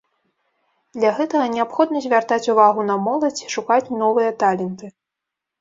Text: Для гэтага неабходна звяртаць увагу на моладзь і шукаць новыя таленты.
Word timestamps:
Для 0.97 1.11
гэтага 1.19 1.45
неабходна 1.57 2.01
звяртаць 2.05 2.51
увагу 2.53 2.87
на 2.89 2.97
моладзь 3.09 3.45
і 3.47 3.53
шукаць 3.57 3.93
новыя 4.03 4.31
таленты. 4.43 4.85